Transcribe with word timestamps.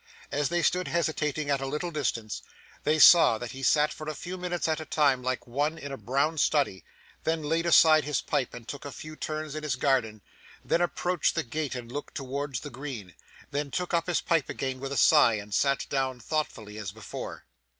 As 0.31 0.49
they 0.49 0.63
stood 0.63 0.87
hesitating 0.87 1.51
at 1.51 1.61
a 1.61 1.67
little 1.67 1.91
distance, 1.91 2.41
they 2.85 2.97
saw 2.97 3.37
that 3.37 3.51
he 3.51 3.61
sat 3.61 3.93
for 3.93 4.09
a 4.09 4.15
few 4.15 4.35
minutes 4.35 4.67
at 4.67 4.79
a 4.79 4.85
time 4.85 5.21
like 5.21 5.45
one 5.45 5.77
in 5.77 5.91
a 5.91 5.95
brown 5.97 6.39
study, 6.39 6.83
then 7.23 7.43
laid 7.43 7.67
aside 7.67 8.03
his 8.03 8.19
pipe 8.19 8.51
and 8.55 8.67
took 8.67 8.83
a 8.83 8.91
few 8.91 9.15
turns 9.15 9.53
in 9.53 9.61
his 9.61 9.75
garden, 9.75 10.23
then 10.65 10.81
approached 10.81 11.35
the 11.35 11.43
gate 11.43 11.75
and 11.75 11.91
looked 11.91 12.15
towards 12.15 12.61
the 12.61 12.71
green, 12.71 13.13
then 13.51 13.69
took 13.69 13.93
up 13.93 14.07
his 14.07 14.21
pipe 14.21 14.49
again 14.49 14.79
with 14.79 14.91
a 14.91 14.97
sigh, 14.97 15.33
and 15.35 15.53
sat 15.53 15.85
down 15.87 16.19
thoughtfully 16.19 16.79
as 16.79 16.91
before. 16.91 17.45